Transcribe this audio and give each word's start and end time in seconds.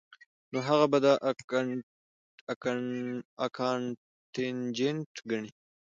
نو 0.51 0.57
هغه 0.67 0.85
به 0.91 0.97
دا 1.05 1.13
کانټنجنټ 3.55 5.11
ګڼي 5.29 5.51